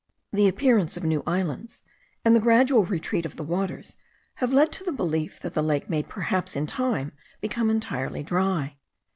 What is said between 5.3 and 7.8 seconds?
that the lake may perhaps, in time, become